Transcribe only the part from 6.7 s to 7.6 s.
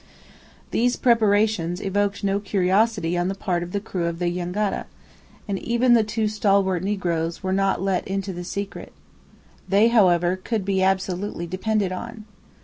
negroes were